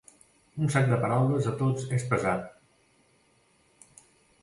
Un 0.67 0.71
sac 0.75 0.87
de 0.93 0.97
paraules 1.03 1.51
a 1.53 1.53
tots 1.61 1.87
és 1.99 2.09
pesat. 2.15 2.51